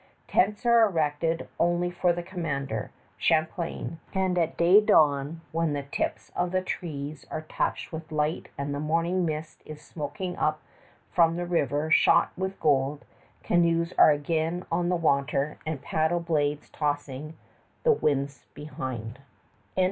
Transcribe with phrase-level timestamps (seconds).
[0.27, 6.31] Tents are erected only for the commander, Champlain; and at day dawn, while the tips
[6.35, 10.59] of the trees are touched with light and the morning mist is smoking up
[11.11, 13.05] from the river shot with gold,
[13.43, 17.37] canoes are again on the water and paddle blades tossing
[17.83, 19.19] the waves behind.